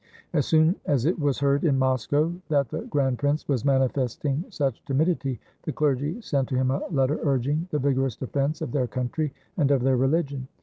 [0.33, 4.83] "As soon as it was heard in Moscow that the grand prince was manifesting such
[4.85, 9.31] timidity, the clergy sent to him a letter urging the vigorous defense of their country
[9.57, 10.47] and of their religion.